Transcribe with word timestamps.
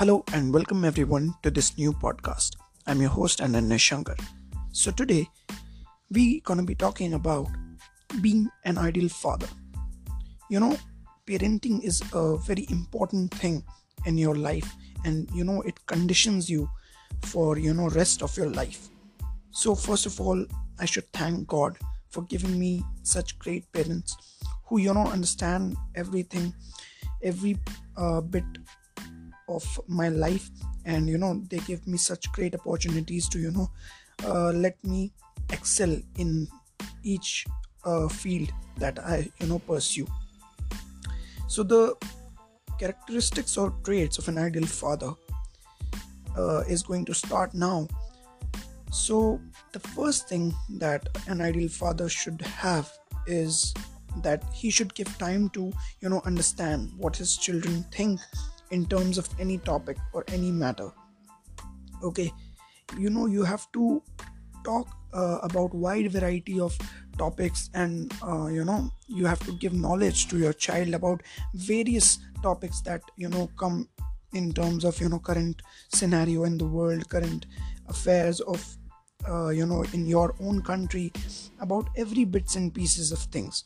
Hello 0.00 0.24
and 0.32 0.50
welcome 0.50 0.82
everyone 0.86 1.34
to 1.42 1.50
this 1.50 1.76
new 1.76 1.92
podcast. 1.92 2.56
I'm 2.86 3.02
your 3.02 3.10
host 3.10 3.40
Ananya 3.40 3.78
Shankar. 3.78 4.16
So 4.72 4.90
today 4.90 5.28
we're 6.10 6.40
gonna 6.42 6.62
be 6.62 6.74
talking 6.74 7.12
about 7.12 7.48
being 8.22 8.48
an 8.64 8.78
ideal 8.78 9.10
father. 9.10 9.46
You 10.48 10.60
know, 10.60 10.78
parenting 11.26 11.84
is 11.84 12.02
a 12.14 12.38
very 12.38 12.66
important 12.70 13.34
thing 13.34 13.62
in 14.06 14.16
your 14.16 14.36
life 14.36 14.72
and 15.04 15.28
you 15.34 15.44
know 15.44 15.60
it 15.60 15.84
conditions 15.84 16.48
you 16.48 16.70
for 17.20 17.58
you 17.58 17.74
know 17.74 17.90
rest 17.90 18.22
of 18.22 18.34
your 18.38 18.48
life. 18.48 18.88
So 19.50 19.74
first 19.74 20.06
of 20.06 20.18
all, 20.18 20.46
I 20.78 20.86
should 20.86 21.12
thank 21.12 21.46
God 21.46 21.76
for 22.08 22.22
giving 22.22 22.58
me 22.58 22.82
such 23.02 23.38
great 23.38 23.70
parents 23.70 24.16
who 24.64 24.80
you 24.80 24.94
know 24.94 25.08
understand 25.08 25.76
everything 25.94 26.54
every 27.22 27.58
uh, 27.98 28.22
bit 28.22 28.46
of 29.50 29.80
my 29.88 30.08
life. 30.08 30.50
And 30.84 31.08
you 31.08 31.18
know 31.18 31.42
they 31.50 31.58
give 31.58 31.86
me 31.86 31.98
such 31.98 32.30
great 32.32 32.54
opportunities 32.54 33.28
to 33.30 33.38
you 33.38 33.50
know 33.50 33.70
uh, 34.24 34.50
let 34.52 34.82
me 34.84 35.12
excel 35.50 35.96
in 36.16 36.48
each 37.02 37.46
uh, 37.84 38.08
field 38.08 38.50
that 38.76 38.98
i 38.98 39.28
you 39.40 39.46
know 39.46 39.58
pursue. 39.58 40.06
So 41.48 41.62
the 41.62 41.96
characteristics 42.78 43.56
or 43.56 43.70
traits 43.84 44.18
of 44.18 44.28
an 44.28 44.38
ideal 44.38 44.66
father 44.66 45.12
uh, 46.36 46.60
is 46.68 46.82
going 46.82 47.04
to 47.06 47.14
start 47.14 47.54
now. 47.54 47.88
So 48.90 49.40
the 49.72 49.80
first 49.80 50.28
thing 50.28 50.54
that 50.78 51.08
an 51.26 51.40
ideal 51.40 51.68
father 51.68 52.08
should 52.08 52.40
have 52.42 52.90
is 53.26 53.74
that 54.22 54.42
he 54.52 54.70
should 54.70 54.94
give 54.94 55.18
time 55.18 55.48
to 55.50 55.72
you 56.00 56.08
know 56.08 56.20
understand 56.24 56.90
what 56.96 57.16
his 57.16 57.36
children 57.36 57.84
think 57.92 58.20
in 58.70 58.86
terms 58.86 59.18
of 59.18 59.28
any 59.38 59.58
topic 59.58 59.96
or 60.12 60.24
any 60.28 60.50
matter. 60.50 60.90
Okay 62.02 62.32
you 62.98 63.10
know 63.10 63.26
you 63.26 63.44
have 63.44 63.70
to 63.72 64.02
talk 64.64 64.88
uh, 65.12 65.38
about 65.42 65.74
wide 65.74 66.10
variety 66.10 66.60
of 66.60 66.76
topics 67.18 67.70
and 67.74 68.12
uh, 68.22 68.46
you 68.46 68.64
know 68.64 68.90
you 69.06 69.26
have 69.26 69.40
to 69.40 69.52
give 69.52 69.72
knowledge 69.72 70.28
to 70.28 70.38
your 70.38 70.52
child 70.52 70.94
about 70.94 71.22
various 71.54 72.18
topics 72.42 72.80
that 72.82 73.02
you 73.16 73.28
know 73.28 73.48
come 73.58 73.88
in 74.32 74.52
terms 74.52 74.84
of 74.84 75.00
you 75.00 75.08
know 75.08 75.18
current 75.18 75.62
scenario 75.92 76.44
in 76.44 76.56
the 76.56 76.64
world 76.64 77.08
current 77.08 77.46
affairs 77.88 78.40
of 78.40 78.76
uh, 79.28 79.48
you 79.48 79.66
know 79.66 79.84
in 79.92 80.06
your 80.06 80.34
own 80.40 80.62
country 80.62 81.12
about 81.60 81.88
every 81.96 82.24
bits 82.24 82.56
and 82.56 82.74
pieces 82.74 83.12
of 83.12 83.18
things. 83.18 83.64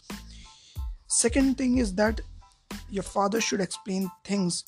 Second 1.06 1.56
thing 1.56 1.78
is 1.78 1.94
that 1.94 2.20
your 2.91 3.05
father 3.05 3.41
should 3.41 3.60
explain 3.60 4.10
things 4.25 4.64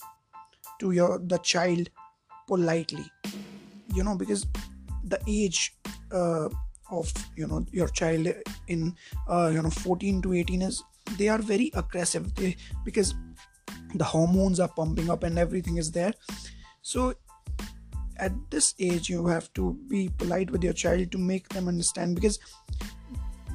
to 0.81 0.93
your 0.93 1.19
the 1.19 1.39
child 1.39 1.91
politely. 2.47 3.05
You 3.95 4.05
know 4.05 4.17
because 4.17 4.47
the 5.05 5.21
age 5.27 5.77
uh, 6.13 6.49
of 6.91 7.13
you 7.37 7.47
know 7.47 7.65
your 7.73 7.89
child 7.89 8.29
in 8.69 8.95
uh, 9.29 9.51
you 9.53 9.63
know 9.63 9.71
14 9.71 10.23
to 10.23 10.35
18 10.35 10.63
is 10.63 10.83
they 11.19 11.29
are 11.29 11.39
very 11.39 11.71
aggressive. 11.75 12.35
They 12.35 12.57
because 12.85 13.15
the 13.95 14.05
hormones 14.05 14.61
are 14.61 14.69
pumping 14.69 15.11
up 15.11 15.23
and 15.23 15.39
everything 15.39 15.77
is 15.79 15.91
there. 15.91 16.13
So 16.83 17.15
at 18.19 18.33
this 18.51 18.75
age 18.79 19.09
you 19.09 19.27
have 19.27 19.53
to 19.55 19.79
be 19.89 20.09
polite 20.19 20.51
with 20.51 20.65
your 20.65 20.73
child 20.73 21.13
to 21.13 21.19
make 21.19 21.49
them 21.51 21.69
understand 21.69 22.15
because 22.15 22.39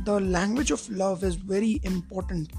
the 0.06 0.20
language 0.20 0.72
of 0.72 0.88
love 0.90 1.24
is 1.24 1.36
very 1.36 1.80
important 1.84 2.52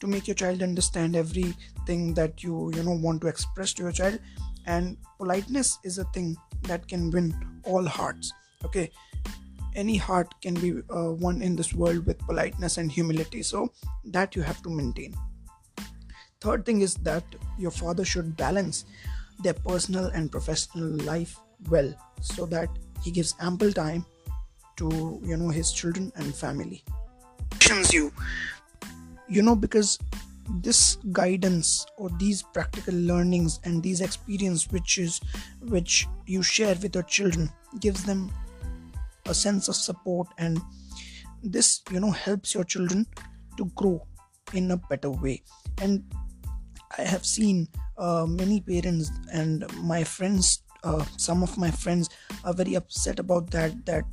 to 0.00 0.06
make 0.06 0.26
your 0.26 0.34
child 0.34 0.62
understand 0.62 1.16
everything 1.16 2.14
that 2.14 2.42
you 2.42 2.72
you 2.74 2.82
know 2.82 2.92
want 2.92 3.20
to 3.22 3.28
express 3.28 3.72
to 3.74 3.82
your 3.84 3.92
child. 3.92 4.18
And 4.66 4.96
politeness 5.18 5.78
is 5.84 5.98
a 5.98 6.04
thing 6.04 6.36
that 6.62 6.88
can 6.88 7.10
win 7.10 7.32
all 7.64 7.84
hearts 7.84 8.32
okay? 8.66 8.90
Any 9.74 9.96
heart 9.96 10.34
can 10.40 10.54
be 10.54 10.80
uh, 10.90 11.12
won 11.12 11.42
in 11.42 11.56
this 11.56 11.74
world 11.74 12.06
with 12.06 12.18
politeness 12.18 12.78
and 12.78 12.90
humility. 12.90 13.42
So 13.42 13.72
that 14.04 14.34
you 14.34 14.42
have 14.42 14.62
to 14.62 14.70
maintain. 14.70 15.14
Third 16.40 16.64
thing 16.64 16.80
is 16.80 16.94
that 16.96 17.24
your 17.58 17.70
father 17.70 18.04
should 18.04 18.36
balance 18.36 18.84
their 19.42 19.54
personal 19.54 20.06
and 20.06 20.32
professional 20.32 20.88
life 21.04 21.38
well 21.68 21.92
so 22.20 22.46
that 22.46 22.68
he 23.02 23.10
gives 23.10 23.34
ample 23.40 23.72
time 23.72 24.06
to 24.76 25.20
you 25.24 25.36
know 25.36 25.48
his 25.48 25.72
children 25.72 26.12
and 26.16 26.34
family. 26.34 26.84
You 27.92 28.12
you 29.28 29.42
know 29.42 29.56
because 29.56 29.98
this 30.62 30.96
guidance 31.12 31.86
or 31.98 32.08
these 32.18 32.42
practical 32.42 32.94
learnings 32.94 33.58
and 33.64 33.82
these 33.82 34.00
experience 34.00 34.70
which 34.70 34.98
is 34.98 35.20
which 35.62 36.06
you 36.26 36.42
share 36.42 36.76
with 36.82 36.94
your 36.94 37.04
children 37.04 37.50
gives 37.80 38.04
them 38.04 38.30
a 39.26 39.34
sense 39.34 39.68
of 39.68 39.74
support 39.74 40.28
and 40.38 40.60
this 41.42 41.82
you 41.90 42.00
know 42.00 42.10
helps 42.10 42.54
your 42.54 42.64
children 42.64 43.06
to 43.56 43.64
grow 43.74 44.06
in 44.54 44.70
a 44.70 44.76
better 44.76 45.10
way. 45.10 45.42
And 45.80 46.04
i 46.98 47.02
have 47.02 47.26
seen 47.26 47.68
uh, 47.98 48.24
many 48.26 48.60
parents 48.60 49.10
and 49.32 49.64
my 49.82 50.04
friends 50.04 50.62
uh, 50.84 51.04
some 51.16 51.42
of 51.42 51.58
my 51.58 51.70
friends 51.70 52.08
are 52.44 52.54
very 52.54 52.74
upset 52.74 53.18
about 53.18 53.50
that 53.50 53.84
that 53.86 54.04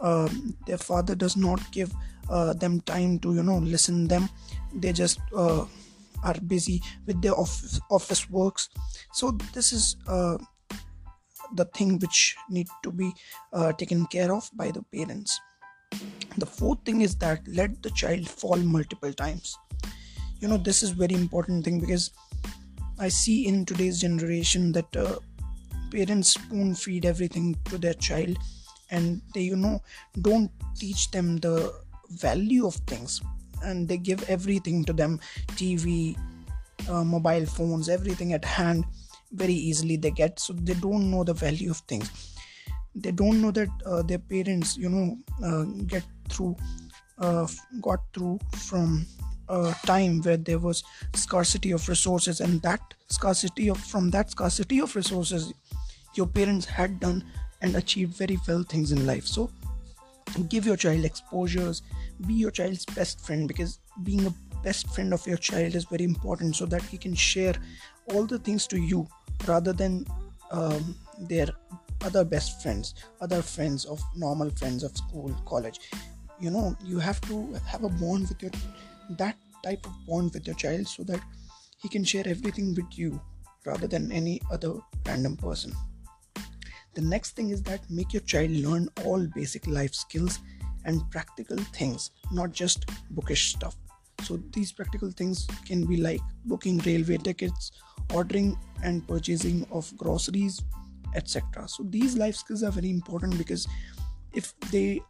uh, 0.00 0.28
their 0.66 0.78
father 0.78 1.16
does 1.16 1.36
not 1.36 1.60
give 1.72 1.92
uh, 2.32 2.52
them 2.54 2.80
time 2.80 3.18
to 3.20 3.34
you 3.34 3.42
know 3.42 3.58
listen 3.58 4.08
them. 4.08 4.28
They 4.74 4.92
just 4.92 5.20
uh, 5.36 5.64
are 6.24 6.40
busy 6.46 6.82
with 7.06 7.20
their 7.22 7.34
office, 7.34 7.80
office 7.90 8.28
works. 8.30 8.68
So 9.12 9.32
this 9.54 9.72
is 9.72 9.96
uh, 10.08 10.38
the 11.54 11.66
thing 11.66 11.98
which 11.98 12.36
need 12.48 12.68
to 12.82 12.90
be 12.90 13.12
uh, 13.52 13.72
taken 13.72 14.06
care 14.06 14.32
of 14.34 14.50
by 14.54 14.70
the 14.70 14.82
parents. 14.82 15.38
The 16.38 16.46
fourth 16.46 16.84
thing 16.84 17.02
is 17.02 17.16
that 17.16 17.40
let 17.46 17.82
the 17.82 17.90
child 17.90 18.28
fall 18.28 18.56
multiple 18.56 19.12
times. 19.12 19.58
You 20.40 20.48
know 20.48 20.56
this 20.56 20.82
is 20.82 20.90
very 20.90 21.14
important 21.14 21.64
thing 21.64 21.78
because 21.78 22.10
i 22.98 23.08
see 23.08 23.46
in 23.46 23.64
today's 23.64 24.00
generation 24.00 24.72
that 24.72 24.96
uh, 24.96 25.16
parents 25.90 26.34
spoon 26.34 26.74
feed 26.74 27.04
everything 27.04 27.56
to 27.64 27.78
their 27.78 27.94
child 27.94 28.36
and 28.90 29.22
they 29.34 29.42
you 29.42 29.56
know 29.56 29.80
don't 30.20 30.50
teach 30.78 31.10
them 31.10 31.36
the 31.38 31.54
value 32.20 32.66
of 32.66 32.74
things 32.86 33.20
and 33.62 33.88
they 33.88 33.96
give 33.96 34.22
everything 34.28 34.84
to 34.84 34.92
them 34.92 35.20
tv 35.48 36.16
uh, 36.88 37.04
mobile 37.04 37.46
phones 37.46 37.88
everything 37.88 38.32
at 38.32 38.44
hand 38.44 38.84
very 39.32 39.54
easily 39.54 39.96
they 39.96 40.10
get. 40.10 40.38
So 40.38 40.52
they 40.52 40.74
don't 40.74 41.10
know 41.10 41.24
the 41.24 41.34
value 41.34 41.70
of 41.70 41.78
things. 41.78 42.10
They 42.94 43.10
don't 43.10 43.40
know 43.40 43.50
that 43.52 43.68
uh, 43.86 44.02
their 44.02 44.18
parents 44.18 44.76
you 44.76 44.88
know 44.88 45.16
uh, 45.44 45.64
get 45.86 46.04
through 46.28 46.56
uh, 47.18 47.46
got 47.80 48.00
through 48.12 48.38
from 48.52 49.06
a 49.48 49.74
time 49.86 50.20
where 50.22 50.36
there 50.36 50.58
was 50.58 50.84
scarcity 51.14 51.72
of 51.72 51.88
resources 51.88 52.40
and 52.40 52.60
that 52.62 52.80
scarcity 53.08 53.68
of 53.68 53.78
from 53.78 54.10
that 54.10 54.30
scarcity 54.30 54.80
of 54.80 54.94
resources 54.94 55.52
your 56.14 56.26
parents 56.26 56.66
had 56.66 57.00
done 57.00 57.24
and 57.62 57.74
achieved 57.76 58.14
very 58.14 58.38
well 58.46 58.62
things 58.62 58.92
in 58.92 59.06
life. 59.06 59.26
So 59.26 59.50
give 60.48 60.64
your 60.66 60.76
child 60.76 61.04
exposures 61.04 61.82
be 62.26 62.34
your 62.34 62.50
child's 62.50 62.84
best 62.86 63.24
friend 63.24 63.48
because 63.48 63.78
being 64.02 64.26
a 64.26 64.34
best 64.62 64.88
friend 64.94 65.12
of 65.12 65.26
your 65.26 65.36
child 65.36 65.74
is 65.74 65.84
very 65.84 66.04
important 66.04 66.54
so 66.56 66.66
that 66.66 66.82
he 66.82 66.96
can 66.96 67.14
share 67.14 67.54
all 68.12 68.24
the 68.24 68.38
things 68.38 68.66
to 68.66 68.78
you 68.78 69.06
rather 69.46 69.72
than 69.72 70.06
um, 70.50 70.94
their 71.18 71.48
other 72.04 72.24
best 72.24 72.62
friends 72.62 72.94
other 73.20 73.42
friends 73.42 73.84
of 73.84 74.00
normal 74.16 74.50
friends 74.50 74.82
of 74.82 74.96
school 74.96 75.34
college. 75.46 75.80
You 76.40 76.50
know 76.50 76.76
you 76.84 76.98
have 76.98 77.20
to 77.22 77.52
have 77.66 77.84
a 77.84 77.88
bond 77.88 78.28
with 78.28 78.42
your 78.42 78.50
that 79.18 79.36
type 79.62 79.84
of 79.86 79.92
bond 80.06 80.32
with 80.34 80.46
your 80.46 80.56
child 80.56 80.88
so 80.88 81.02
that 81.04 81.20
he 81.78 81.88
can 81.88 82.04
share 82.04 82.26
everything 82.26 82.74
with 82.74 82.98
you 82.98 83.20
rather 83.64 83.86
than 83.86 84.10
any 84.10 84.40
other 84.50 84.74
random 85.06 85.36
person 85.36 85.72
the 86.94 87.00
next 87.00 87.30
thing 87.36 87.50
is 87.50 87.62
that 87.62 87.80
make 87.90 88.12
your 88.12 88.22
child 88.22 88.50
learn 88.50 88.88
all 89.04 89.26
basic 89.34 89.66
life 89.66 89.94
skills 89.94 90.40
and 90.84 91.08
practical 91.10 91.56
things, 91.56 92.10
not 92.32 92.52
just 92.52 92.86
bookish 93.10 93.54
stuff. 93.54 93.76
So, 94.22 94.36
these 94.52 94.72
practical 94.72 95.10
things 95.10 95.46
can 95.66 95.84
be 95.84 95.96
like 95.96 96.20
booking 96.44 96.78
railway 96.78 97.16
tickets, 97.16 97.72
ordering 98.14 98.56
and 98.82 99.06
purchasing 99.06 99.66
of 99.72 99.92
groceries, 99.96 100.62
etc. 101.14 101.68
So, 101.68 101.84
these 101.84 102.16
life 102.16 102.36
skills 102.36 102.62
are 102.62 102.70
very 102.70 102.90
important 102.90 103.38
because 103.38 103.66
if 104.32 104.58
they 104.70 105.00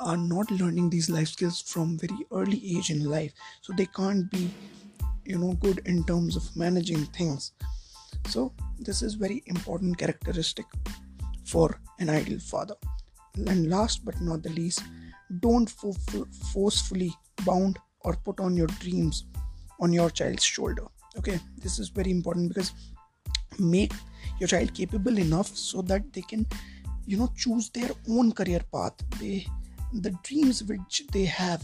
are 0.00 0.16
not 0.16 0.50
learning 0.50 0.90
these 0.90 1.10
life 1.10 1.28
skills 1.28 1.60
from 1.60 1.98
very 1.98 2.26
early 2.32 2.76
age 2.76 2.90
in 2.90 3.04
life, 3.04 3.32
so 3.60 3.72
they 3.76 3.86
can't 3.86 4.30
be, 4.30 4.50
you 5.24 5.38
know, 5.38 5.52
good 5.54 5.82
in 5.84 6.04
terms 6.04 6.36
of 6.36 6.56
managing 6.56 7.04
things. 7.06 7.52
So, 8.28 8.52
this 8.78 9.02
is 9.02 9.14
very 9.14 9.42
important 9.46 9.98
characteristic 9.98 10.66
for 11.52 11.68
an 11.98 12.10
ideal 12.10 12.38
father. 12.38 12.76
And 13.46 13.68
last 13.68 14.04
but 14.04 14.20
not 14.20 14.42
the 14.42 14.50
least, 14.50 14.82
don't 15.40 15.68
fo- 15.68 16.26
forcefully 16.52 17.12
bound 17.46 17.78
or 18.00 18.14
put 18.24 18.40
on 18.40 18.56
your 18.56 18.66
dreams 18.84 19.24
on 19.80 19.92
your 19.92 20.10
child's 20.10 20.44
shoulder. 20.44 20.86
Okay 21.18 21.38
this 21.62 21.78
is 21.78 21.88
very 21.88 22.10
important 22.10 22.48
because 22.48 22.72
make 23.58 23.92
your 24.40 24.48
child 24.48 24.72
capable 24.74 25.18
enough 25.18 25.48
so 25.56 25.82
that 25.82 26.12
they 26.12 26.22
can 26.22 26.46
you 27.06 27.16
know 27.16 27.30
choose 27.36 27.70
their 27.70 27.90
own 28.08 28.32
career 28.32 28.60
path. 28.72 28.94
They 29.20 29.46
the 29.92 30.12
dreams 30.22 30.62
which 30.64 31.02
they 31.12 31.24
have 31.24 31.62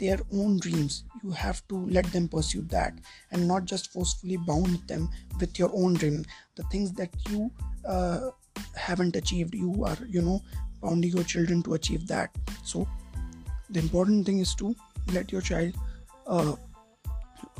their 0.00 0.18
own 0.32 0.58
dreams 0.60 1.04
you 1.22 1.30
have 1.30 1.60
to 1.68 1.76
let 1.96 2.06
them 2.12 2.28
pursue 2.28 2.62
that 2.62 2.98
and 3.32 3.46
not 3.48 3.64
just 3.64 3.92
forcefully 3.92 4.36
bound 4.46 4.78
them 4.86 5.08
with 5.40 5.58
your 5.58 5.70
own 5.74 5.94
dream. 5.94 6.24
The 6.56 6.64
things 6.64 6.92
that 6.94 7.10
you 7.30 7.50
uh, 7.84 8.30
haven't 8.74 9.16
achieved 9.16 9.54
you 9.54 9.84
are 9.84 9.98
you 10.08 10.22
know 10.22 10.40
bounding 10.82 11.12
your 11.12 11.24
children 11.24 11.62
to 11.62 11.74
achieve 11.74 12.06
that. 12.08 12.30
So 12.64 12.88
the 13.70 13.80
important 13.80 14.26
thing 14.26 14.40
is 14.40 14.54
to 14.56 14.74
let 15.12 15.32
your 15.32 15.40
child 15.40 15.74
uh, 16.26 16.54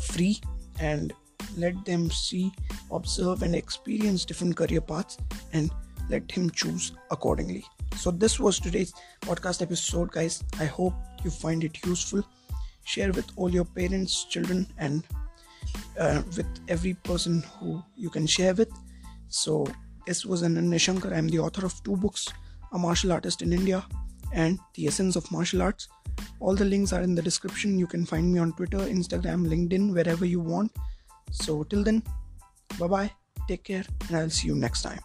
free 0.00 0.40
and 0.80 1.12
let 1.56 1.84
them 1.84 2.10
see 2.10 2.52
observe 2.90 3.42
and 3.42 3.54
experience 3.54 4.24
different 4.24 4.56
career 4.56 4.80
paths 4.80 5.18
and 5.52 5.70
let 6.08 6.30
him 6.30 6.50
choose 6.50 6.92
accordingly. 7.10 7.64
So 7.96 8.10
this 8.10 8.40
was 8.40 8.58
today's 8.58 8.92
podcast 9.20 9.62
episode 9.62 10.10
guys. 10.10 10.42
I 10.58 10.64
hope 10.64 10.94
you 11.24 11.30
find 11.30 11.62
it 11.62 11.84
useful. 11.86 12.22
Share 12.84 13.12
with 13.12 13.30
all 13.36 13.50
your 13.50 13.64
parents 13.64 14.24
children 14.24 14.66
and 14.78 15.04
uh, 15.98 16.22
with 16.36 16.46
every 16.68 16.94
person 16.94 17.42
who 17.58 17.82
you 17.96 18.10
can 18.10 18.26
share 18.26 18.54
with. 18.54 18.70
So 19.28 19.66
this 20.06 20.24
was 20.24 20.42
Ananya 20.42 20.80
Shankar. 20.80 21.14
I'm 21.14 21.28
the 21.28 21.38
author 21.38 21.64
of 21.66 21.82
two 21.84 21.96
books, 21.96 22.32
A 22.72 22.78
Martial 22.78 23.12
Artist 23.12 23.42
in 23.42 23.52
India 23.52 23.84
and 24.32 24.58
The 24.74 24.86
Essence 24.86 25.16
of 25.16 25.30
Martial 25.30 25.62
Arts. 25.62 25.88
All 26.40 26.54
the 26.54 26.64
links 26.64 26.92
are 26.92 27.02
in 27.02 27.14
the 27.14 27.22
description. 27.22 27.78
You 27.78 27.86
can 27.86 28.04
find 28.04 28.32
me 28.32 28.38
on 28.38 28.52
Twitter, 28.52 28.78
Instagram, 28.78 29.46
LinkedIn, 29.46 29.92
wherever 29.92 30.24
you 30.24 30.40
want. 30.40 30.72
So 31.30 31.62
till 31.64 31.82
then, 31.84 32.02
bye 32.78 32.86
bye, 32.86 33.10
take 33.48 33.64
care, 33.64 33.84
and 34.08 34.16
I'll 34.16 34.30
see 34.30 34.48
you 34.48 34.54
next 34.54 34.82
time. 34.82 35.00